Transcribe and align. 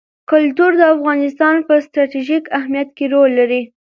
کلتور 0.31 0.71
د 0.77 0.81
افغانستان 0.95 1.55
په 1.67 1.73
ستراتیژیک 1.85 2.43
اهمیت 2.57 2.89
کې 2.97 3.05
رول 3.13 3.31
لري. 3.39 3.61